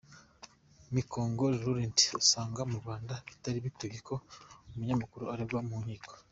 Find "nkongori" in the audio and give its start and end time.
1.05-1.55